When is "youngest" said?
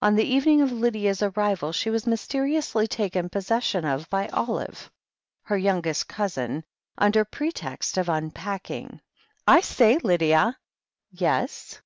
5.58-6.08